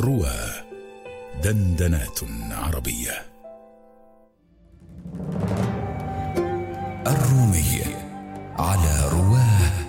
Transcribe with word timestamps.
روى 0.00 0.36
دندنات 1.42 2.20
عربية. 2.50 3.22
الرومي 7.06 7.84
على 8.58 9.08
رواه 9.12 9.84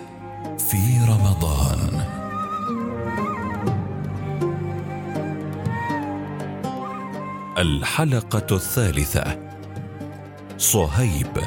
في 0.57 0.99
رمضان. 1.09 2.05
الحلقة 7.57 8.55
الثالثة. 8.55 9.39
صهيب 10.57 11.37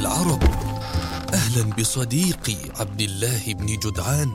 العرب. 0.00 0.42
أهلا 1.34 1.74
بصديقي 1.74 2.56
عبد 2.76 3.00
الله 3.00 3.54
بن 3.54 3.66
جدعان. 3.66 4.30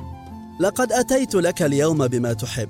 لقد 0.60 0.92
أتيت 0.92 1.36
لك 1.36 1.62
اليوم 1.62 2.08
بما 2.08 2.34
تحب. 2.34 2.70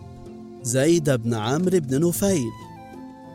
زيد 0.63 1.09
بن 1.09 1.33
عمرو 1.33 1.79
بن 1.79 2.07
نفيل. 2.07 2.51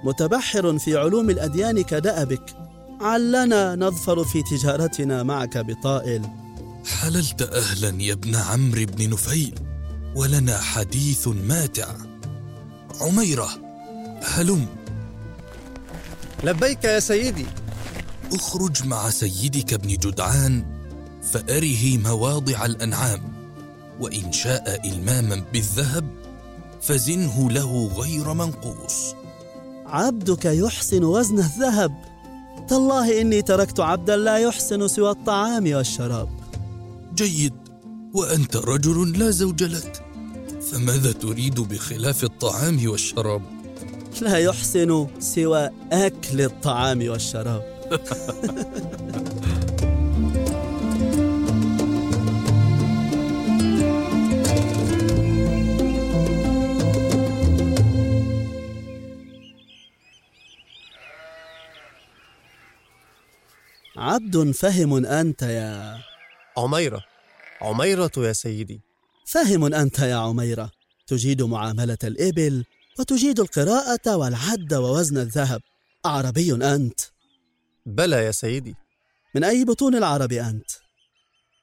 متبحر 0.04 0.78
في 0.78 0.96
علوم 0.96 1.30
الأديان 1.30 1.82
كدأبك. 1.82 2.56
علنا 3.00 3.76
نظفر 3.76 4.24
في 4.24 4.42
تجارتنا 4.42 5.22
معك 5.22 5.58
بطائل. 5.58 6.22
حللت 7.00 7.42
أهلا 7.42 8.02
يا 8.02 8.12
ابن 8.12 8.36
عمرو 8.36 8.84
بن 8.86 9.10
نفيل 9.10 9.54
ولنا 10.16 10.58
حديث 10.58 11.28
ماتع. 11.28 11.88
عميرة 13.00 13.48
هلم. 14.22 14.66
لبيك 16.44 16.84
يا 16.84 17.00
سيدي. 17.00 17.46
أخرج 18.32 18.86
مع 18.86 19.10
سيدك 19.10 19.72
ابن 19.72 19.88
جدعان 19.88 20.64
فأره 21.22 21.98
مواضع 21.98 22.66
الأنعام 22.66 23.20
وإن 24.00 24.32
شاء 24.32 24.88
إلماما 24.88 25.44
بالذهب 25.52 26.04
فزنه 26.82 27.50
له 27.50 27.86
غير 27.86 28.32
منقوص. 28.34 29.14
عبدك 29.86 30.44
يحسن 30.44 31.04
وزن 31.04 31.38
الذهب. 31.38 31.92
تالله 32.68 33.20
إني 33.20 33.42
تركت 33.42 33.80
عبدا 33.80 34.16
لا 34.16 34.38
يحسن 34.38 34.88
سوى 34.88 35.10
الطعام 35.10 35.72
والشراب. 35.74 36.28
جيد 37.14 37.54
وأنت 38.14 38.56
رجل 38.56 39.18
لا 39.18 39.30
زوج 39.30 39.62
لك 39.62 40.02
فماذا 40.72 41.12
تريد 41.12 41.60
بخلاف 41.60 42.24
الطعام 42.24 42.88
والشراب؟ 42.88 43.42
لا 44.20 44.36
يحسن 44.36 45.06
سوى 45.20 45.70
أكل 45.92 46.40
الطعام 46.40 47.08
والشراب. 47.08 47.79
عبد 47.90 48.02
فهم 64.50 65.06
أنت 65.06 65.42
يا 65.42 65.98
عميرة. 66.56 67.04
عميرة 67.62 68.10
يا 68.16 68.32
سيدي. 68.32 68.80
فهم 69.26 69.74
أنت 69.74 69.98
يا 69.98 70.14
عميرة. 70.14 70.70
تجيد 71.06 71.42
معاملة 71.42 71.98
الإبل 72.04 72.64
وتجيد 72.98 73.40
القراءة 73.40 74.16
والعد 74.16 74.74
ووزن 74.74 75.18
الذهب. 75.18 75.62
أعربي 76.06 76.74
أنت. 76.74 77.00
بلى 77.86 78.24
يا 78.24 78.30
سيدي. 78.30 78.74
من 79.34 79.44
أي 79.44 79.64
بطون 79.64 79.94
العرب 79.94 80.32
أنت؟ 80.32 80.70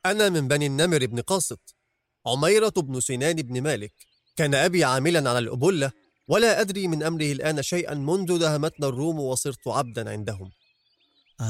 أنا 0.05 0.29
من 0.29 0.47
بني 0.47 0.65
النمر 0.65 1.05
بن 1.05 1.19
قاسط. 1.21 1.75
عميرة 2.25 2.73
بن 2.77 2.99
سنان 2.99 3.35
بن 3.35 3.61
مالك. 3.61 3.93
كان 4.35 4.55
أبي 4.55 4.83
عاملا 4.83 5.29
على 5.29 5.39
الأبلة 5.39 5.91
ولا 6.27 6.61
أدري 6.61 6.87
من 6.87 7.03
أمره 7.03 7.31
الآن 7.31 7.61
شيئا 7.61 7.93
منذ 7.93 8.39
دهمتنا 8.39 8.87
الروم 8.87 9.19
وصرت 9.19 9.67
عبدا 9.67 10.09
عندهم. 10.09 10.51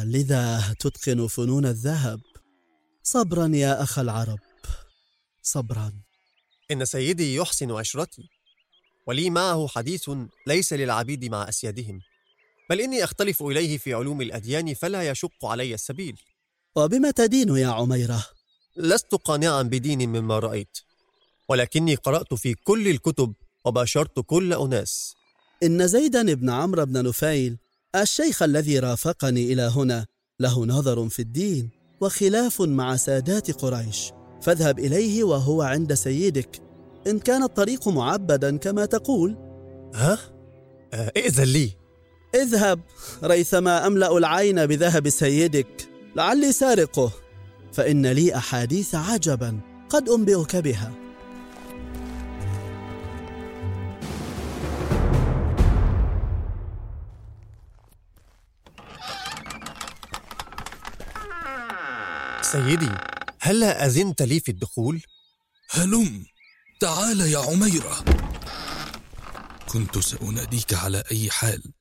لذا 0.04 0.76
تتقن 0.80 1.28
فنون 1.28 1.66
الذهب؟ 1.66 2.22
صبرا 3.04 3.52
يا 3.54 3.84
أخ 3.84 4.00
العرب. 4.00 4.40
صبرا. 5.42 5.94
إن 6.72 6.86
سيدي 6.86 7.36
يحسن 7.36 7.72
عشرتي 7.72 8.30
ولي 9.08 9.30
معه 9.30 9.68
حديث 9.68 10.10
ليس 10.48 10.74
للعبيد 10.74 11.26
مع 11.26 11.50
أسيادهم. 11.50 12.00
بل 12.70 12.82
إني 12.82 13.04
أختلف 13.04 13.44
إليه 13.44 13.78
في 13.78 13.94
علوم 13.94 14.22
الأديان 14.22 14.74
فلا 14.74 15.10
يشق 15.10 15.46
علي 15.46 15.74
السبيل. 15.74 16.20
وبما 16.76 17.12
تدين 17.12 17.58
يا 17.58 17.68
عميرة؟ 17.68 18.26
لست 18.78 19.16
قانعا 19.16 19.62
بدين 19.62 20.10
مما 20.10 20.40
رأيت 20.40 20.78
ولكني 21.50 21.96
قرأت 21.96 22.34
في 22.34 22.54
كل 22.54 22.88
الكتب 22.88 23.34
وباشرت 23.66 24.20
كل 24.20 24.54
أناس. 24.54 25.14
إن 25.64 25.88
زيدا 25.88 26.34
بن 26.34 26.50
عمرو 26.50 26.86
بن 26.86 27.04
نفيل 27.04 27.58
الشيخ 27.96 28.44
الذي 28.44 28.80
رافقني 28.80 29.54
إلى 29.54 29.62
هنا 29.62 30.06
له 30.40 30.66
نظر 30.66 31.10
في 31.10 31.22
الدين 31.22 31.70
وخلاف 32.02 32.62
مع 32.62 32.96
سادات 32.96 33.52
قريش. 33.52 34.12
فاذهب 34.42 34.80
إليه 34.80 35.24
وهو 35.24 35.62
عند 35.62 35.94
سيدك. 35.94 36.62
إن 37.08 37.20
كان 37.20 37.44
الطريق 37.44 37.88
معبدا 37.88 38.58
كما 38.58 38.86
تقول. 38.86 39.38
ها؟ 39.96 40.20
آه 40.94 41.12
ائذن 41.18 41.44
لي. 41.44 41.87
اذهب 42.36 42.80
ريثما 43.24 43.88
أملأ 43.88 44.18
العين 44.18 44.66
بذهب 44.66 45.10
سيدك 45.10 45.90
لعلي 46.16 46.52
سارقه 46.52 47.12
فإن 47.74 48.08
لي 48.08 48.36
أحاديث 48.36 48.96
عجبا 48.96 49.60
قد 49.90 50.10
أنبئك 50.10 50.56
بها. 50.56 50.92
سيدي 62.42 62.92
هلا 63.40 63.86
أذنت 63.86 64.22
لي 64.22 64.40
في 64.40 64.52
الدخول؟ 64.52 65.02
هلم. 65.70 66.26
تعال 66.80 67.22
يا 67.22 67.40
عميرة. 67.40 68.06
كنت 69.70 69.98
سأناديك 69.98 70.74
على 70.74 71.04
أي 71.12 71.30
حال. 71.30 71.77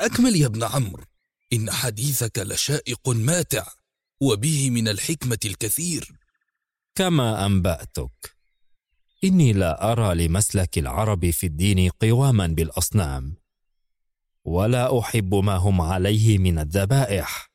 أكمل 0.00 0.36
يا 0.36 0.46
ابن 0.46 0.64
عمرو 0.64 1.04
إن 1.52 1.70
حديثك 1.70 2.38
لشائق 2.38 3.08
ماتع 3.08 3.66
وبه 4.20 4.70
من 4.70 4.88
الحكمة 4.88 5.38
الكثير. 5.44 6.18
كما 6.94 7.46
أنبأتك 7.46 8.36
إني 9.24 9.52
لا 9.52 9.92
أرى 9.92 10.26
لمسلك 10.26 10.78
العرب 10.78 11.30
في 11.30 11.46
الدين 11.46 11.88
قواما 11.88 12.46
بالأصنام 12.46 13.36
ولا 14.44 14.98
أحب 14.98 15.34
ما 15.34 15.56
هم 15.56 15.80
عليه 15.80 16.38
من 16.38 16.58
الذبائح. 16.58 17.50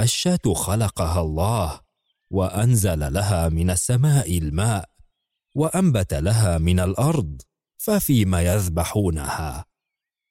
الشاة 0.00 0.54
خلقها 0.54 1.20
الله 1.20 1.80
وأنزل 2.30 3.12
لها 3.12 3.48
من 3.48 3.70
السماء 3.70 4.38
الماء 4.38 4.90
وأنبت 5.54 6.14
لها 6.14 6.58
من 6.58 6.80
الأرض 6.80 7.42
ففيما 7.76 8.42
يذبحونها. 8.42 9.69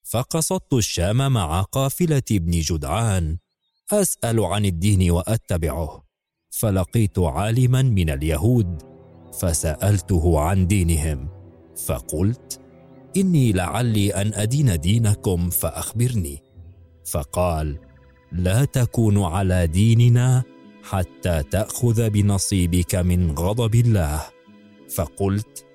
فقصدت 0.10 0.74
الشام 0.74 1.32
مع 1.32 1.62
قافلة 1.62 2.24
ابن 2.32 2.52
جدعان. 2.52 3.38
أسأل 3.92 4.40
عن 4.40 4.66
الدين 4.66 5.12
وأتبعه. 5.12 6.04
فلقيت 6.50 7.20
عالما 7.20 7.82
من 7.82 8.10
اليهود 8.10 8.82
فسألته 9.40 10.40
عن 10.40 10.68
دينهم. 10.68 11.30
فقلت 11.86 12.62
إني 13.18 13.52
لعلي 13.52 14.14
أن 14.14 14.34
أدين 14.34 14.80
دينكم 14.80 15.50
فأخبرني. 15.50 16.44
فقال 17.12 17.80
لا 18.32 18.66
تكون 18.66 19.24
على 19.24 19.68
ديننا 19.68 20.44
حتى 20.84 21.44
تأخذ 21.44 22.10
بنصيبك 22.10 22.96
من 22.96 23.32
غضب 23.32 23.76
الله. 23.76 24.26
فقلت 24.96 25.66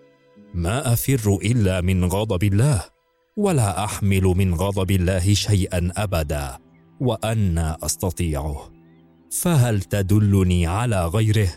ما 0.55 0.93
أفر 0.93 1.39
إلا 1.43 1.81
من 1.81 2.05
غضب 2.05 2.45
الله. 2.45 2.94
ولا 3.37 3.85
أحمل 3.85 4.23
من 4.23 4.55
غضب 4.55 4.91
الله 4.91 5.35
شيئا 5.35 5.93
أبدا 5.97 6.59
وأنا 7.01 7.77
أستطيعه. 7.83 8.71
فهل 9.31 9.83
تدلني 9.83 10.67
على 10.67 11.07
غيره؟ 11.07 11.49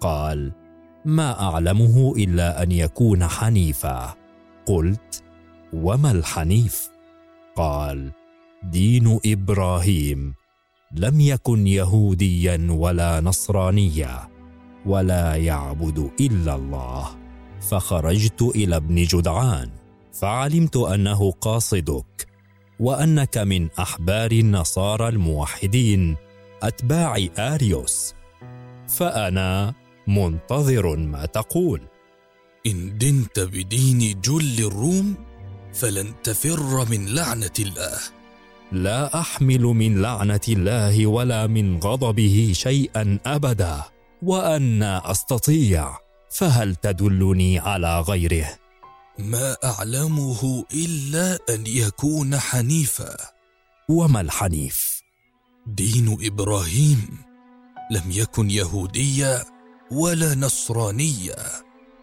قال 0.00 0.52
ما 1.04 1.42
أعلمه 1.42 2.14
إلا 2.16 2.62
أن 2.62 2.72
يكون 2.72 3.26
حنيفا. 3.26 4.14
قلت 4.66 5.24
وما 5.72 6.10
الحنيف؟ 6.10 6.90
قال 7.56 8.12
دين 8.62 9.20
إبراهيم. 9.26 10.34
لم 10.92 11.20
يكن 11.20 11.66
يهوديا 11.66 12.66
ولا 12.70 13.20
نصرانيا 13.20 14.28
ولا 14.86 15.36
يعبد 15.36 16.10
إلا 16.20 16.54
الله. 16.54 17.08
فخرجت 17.60 18.42
إلى 18.42 18.76
ابن 18.76 19.02
جدعان. 19.02 19.81
فعلمت 20.12 20.76
أنه 20.76 21.30
قاصدك 21.30 22.26
وأنك 22.80 23.38
من 23.38 23.70
أحبار 23.70 24.32
النصارى 24.32 25.08
الموحدين 25.08 26.16
أتباع 26.62 27.26
آريوس. 27.38 28.14
فأنا 28.88 29.74
منتظر 30.06 30.96
ما 30.96 31.26
تقول. 31.26 31.80
إن 32.66 32.98
دنت 32.98 33.40
بدين 33.40 34.20
جل 34.20 34.66
الروم 34.66 35.14
فلن 35.72 36.22
تفر 36.22 36.90
من 36.90 37.06
لعنة 37.08 37.56
الله. 37.58 37.98
لا 38.72 39.20
أحمل 39.20 39.62
من 39.62 40.02
لعنة 40.02 40.40
الله 40.48 41.06
ولا 41.06 41.46
من 41.46 41.78
غضبه 41.78 42.50
شيئا 42.54 43.18
أبدا 43.26 43.82
وأنا 44.22 45.10
أستطيع 45.10 45.98
فهل 46.30 46.74
تدلني 46.76 47.58
على 47.58 48.00
غيره؟ 48.00 48.61
ما 49.18 49.56
أعلمه 49.64 50.64
إلا 50.74 51.38
أن 51.50 51.66
يكون 51.66 52.38
حنيفا. 52.38 53.16
وما 53.88 54.20
الحنيف؟ 54.20 55.02
دين 55.66 56.18
إبراهيم. 56.20 57.18
لم 57.90 58.10
يكن 58.10 58.50
يهوديا 58.50 59.44
ولا 59.90 60.34
نصرانيا 60.34 61.46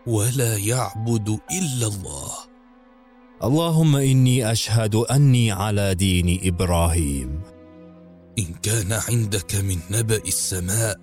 ولا 0.07 0.57
يعبد 0.57 1.39
إلا 1.51 1.87
الله. 1.87 2.31
اللهم 3.43 3.95
إني 3.95 4.51
أشهد 4.51 4.95
أني 4.95 5.51
على 5.51 5.95
دين 5.95 6.39
إبراهيم. 6.43 7.41
إن 8.39 8.53
كان 8.61 8.93
عندك 8.93 9.55
من 9.55 9.79
نبأ 9.91 10.21
السماء 10.27 10.99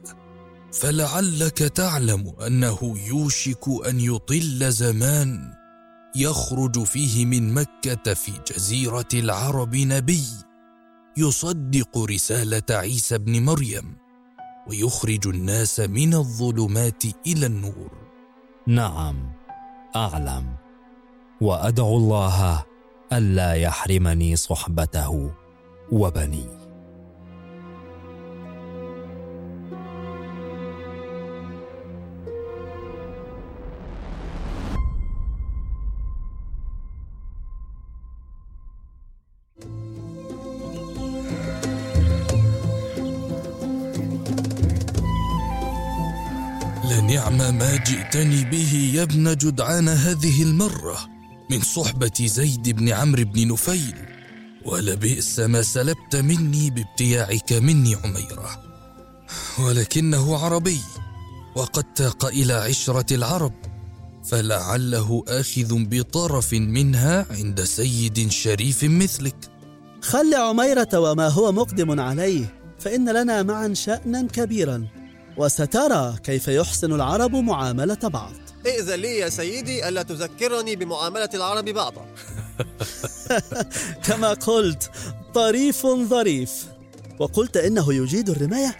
فلعلك 0.72 1.58
تعلم 1.58 2.34
أنه 2.46 2.98
يوشك 3.06 3.64
أن 3.88 4.00
يطل 4.00 4.72
زمان. 4.72 5.65
يخرج 6.16 6.84
فيه 6.84 7.26
من 7.26 7.54
مكة 7.54 8.14
في 8.14 8.32
جزيرة 8.52 9.08
العرب 9.14 9.76
نبي 9.76 10.24
يصدق 11.16 11.98
رسالة 11.98 12.62
عيسى 12.70 13.18
بن 13.18 13.44
مريم 13.44 13.96
ويخرج 14.68 15.26
الناس 15.28 15.80
من 15.80 16.14
الظلمات 16.14 17.04
إلى 17.26 17.46
النور. 17.46 17.90
نعم 18.66 19.32
أعلم. 19.96 20.56
وأدعو 21.40 21.96
الله 21.96 22.64
ألا 23.12 23.54
يحرمني 23.54 24.36
صحبته 24.36 25.30
وبني 25.92 26.65
لنعم 46.90 47.38
ما 47.38 47.76
جئتني 47.76 48.44
به 48.44 48.92
يا 48.94 49.02
ابن 49.02 49.36
جدعان 49.36 49.88
هذه 49.88 50.42
المرة 50.42 50.98
من 51.50 51.60
صحبة 51.60 52.12
زيد 52.20 52.68
بن 52.68 52.88
عمرو 52.88 53.24
بن 53.24 53.52
نفيل 53.52 53.94
ولبئس 54.64 55.38
ما 55.40 55.62
سلبت 55.62 56.16
مني 56.16 56.70
بابتياعك 56.70 57.52
مني 57.52 57.94
عميرة 57.94 58.62
ولكنه 59.58 60.36
عربي 60.38 60.80
وقد 61.56 61.84
تاق 61.94 62.24
إلى 62.24 62.52
عشرة 62.52 63.14
العرب 63.14 63.52
فلعله 64.24 65.24
آخذ 65.28 65.68
بطرف 65.70 66.52
منها 66.52 67.26
عند 67.30 67.64
سيد 67.64 68.30
شريف 68.30 68.84
مثلك. 68.84 69.36
خل 70.00 70.34
عميرة 70.34 70.98
وما 70.98 71.28
هو 71.28 71.52
مقدم 71.52 72.00
عليه 72.00 72.54
فإن 72.78 73.08
لنا 73.08 73.42
معا 73.42 73.74
شأنا 73.74 74.28
كبيرا. 74.32 74.86
وسترى 75.36 76.16
كيف 76.24 76.48
يحسن 76.48 76.92
العرب 76.92 77.34
معاملة 77.34 77.98
بعض. 78.02 78.32
ائذن 78.66 78.94
لي 78.94 79.18
يا 79.18 79.28
سيدي 79.28 79.88
ألا 79.88 80.02
تذكرني 80.02 80.76
بمعاملة 80.76 81.28
العرب 81.34 81.64
بعضا؟ 81.64 82.06
كما 84.06 84.28
قلت 84.28 84.90
طريف 85.34 85.86
ظريف. 85.86 86.66
وقلت 87.18 87.56
إنه 87.56 87.94
يجيد 87.94 88.28
الرماية. 88.28 88.76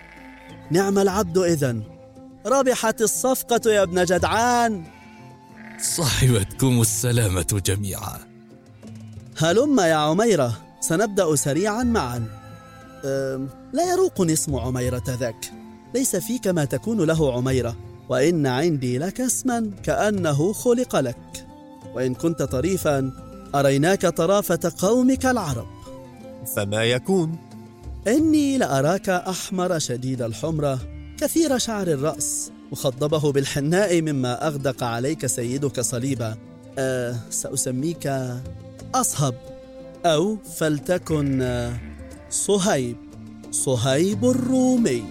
نعم 0.70 0.98
العبد 0.98 1.38
إذن. 1.38 1.82
ربحت 2.46 3.02
الصفقة 3.02 3.60
يا 3.72 3.82
ابن 3.82 4.04
جدعان. 4.04 4.84
صاحبتكم 5.80 6.80
السلامة 6.80 7.62
جميعا. 7.66 8.18
هلم 9.38 9.80
يا 9.80 9.94
عميرة. 9.94 10.62
سنبدأ 10.80 11.36
سريعا 11.36 11.82
معا. 11.82 12.28
لا 13.72 13.92
يروقني 13.92 14.32
اسم 14.32 14.56
عميرة 14.56 15.04
ذاك. 15.20 15.55
ليس 15.94 16.16
فيك 16.16 16.46
ما 16.46 16.64
تكون 16.64 17.00
له 17.00 17.36
عميرة 17.36 17.76
وإن 18.08 18.46
عندي 18.46 18.98
لك 18.98 19.20
اسما 19.20 19.70
كأنه 19.82 20.52
خلق 20.52 20.96
لك. 20.96 21.46
وإن 21.94 22.14
كنت 22.14 22.42
طريفا 22.42 23.12
أريناك 23.54 24.06
طرافة 24.06 24.72
قومك 24.78 25.26
العرب. 25.26 25.66
فما 26.56 26.84
يكون؟ 26.84 27.36
إني 28.08 28.58
لأراك 28.58 29.08
أحمر 29.08 29.78
شديد 29.78 30.22
الحمرة 30.22 30.78
كثير 31.20 31.58
شعر 31.58 31.86
الرأس 31.86 32.50
مخضبه 32.72 33.32
بالحناء 33.32 34.02
مما 34.02 34.46
أغدق 34.46 34.84
عليك 34.84 35.26
سيدك 35.26 35.80
صليبا. 35.80 36.36
أه 36.78 37.16
سأسميك 37.30 38.12
أصهب 38.94 39.34
أو 40.06 40.36
فلتكن 40.56 41.42
آه، 41.42 41.72
صهيب 42.30 42.96
صهيب 43.50 44.24
الرومي. 44.24 45.04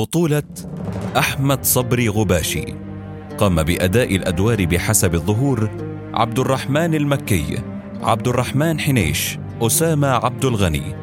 بطولة 0.00 0.42
أحمد 1.16 1.64
صبري 1.64 2.08
غباشي. 2.08 2.64
قام 3.38 3.62
بأداء 3.62 4.16
الأدوار 4.16 4.64
بحسب 4.64 5.14
الظهور 5.14 5.70
عبد 6.14 6.38
الرحمن 6.38 6.94
المكي 6.94 7.58
عبد 8.02 8.28
الرحمن 8.28 8.80
حنيش 8.80 9.38
أسامة 9.62 10.08
عبد 10.08 10.44
الغني. 10.44 10.94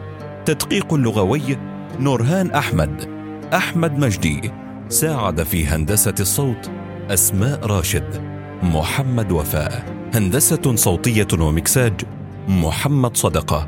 تدقيق 0.45 0.93
لغوي 0.93 1.57
نورهان 1.99 2.51
أحمد 2.51 3.05
أحمد 3.53 3.99
مجدي. 3.99 4.51
ساعد 4.89 5.43
في 5.43 5.65
هندسة 5.65 6.15
الصوت 6.19 6.71
أسماء 7.09 7.65
راشد 7.65 8.21
محمد 8.63 9.31
وفاء. 9.31 9.85
هندسة 10.13 10.75
صوتية 10.75 11.27
ومكساج 11.39 12.01
محمد 12.47 13.17
صدقة. 13.17 13.67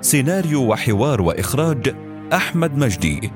سيناريو 0.00 0.62
وحوار 0.62 1.22
وإخراج 1.22 1.94
أحمد 2.32 2.78
مجدي. 2.78 3.30